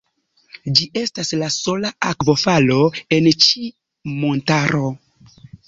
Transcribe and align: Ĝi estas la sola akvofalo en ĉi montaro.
Ĝi 0.79 0.87
estas 1.01 1.29
la 1.41 1.49
sola 1.57 1.91
akvofalo 2.13 2.79
en 3.21 3.31
ĉi 3.47 3.69
montaro. 4.25 4.85